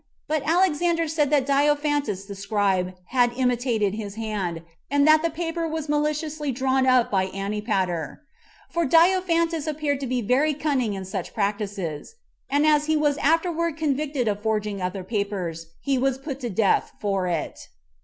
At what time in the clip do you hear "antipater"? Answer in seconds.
7.27-8.23